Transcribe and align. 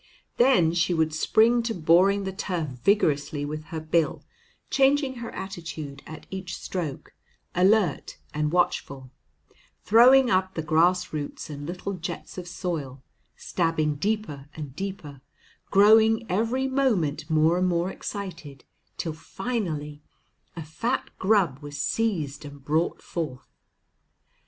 Then 0.37 0.73
she 0.73 0.95
would 0.95 1.13
spring 1.13 1.61
to 1.61 1.75
boring 1.75 2.23
the 2.23 2.31
turf 2.33 2.69
vigorously 2.69 3.45
with 3.45 3.65
her 3.65 3.79
bill, 3.79 4.23
changing 4.71 5.17
her 5.17 5.29
attitude 5.29 6.01
at 6.07 6.25
each 6.31 6.55
stroke, 6.57 7.13
alert 7.53 8.17
and 8.33 8.51
watchful, 8.51 9.11
throwing 9.83 10.31
up 10.31 10.55
the 10.55 10.63
grass 10.63 11.13
roots 11.13 11.51
and 11.51 11.67
little 11.67 11.93
jets 11.93 12.39
of 12.39 12.47
soil, 12.47 13.03
stabbing 13.35 13.93
deeper 13.93 14.49
and 14.55 14.75
deeper, 14.75 15.21
growing 15.69 16.25
every 16.31 16.67
moment 16.67 17.29
more 17.29 17.59
and 17.59 17.67
more 17.67 17.91
excited, 17.91 18.63
till 18.97 19.13
finally 19.13 20.01
a 20.55 20.63
fat 20.63 21.11
grub 21.19 21.59
was 21.59 21.77
seized 21.79 22.43
and 22.43 22.65
brought 22.65 23.03
forth. 23.03 23.53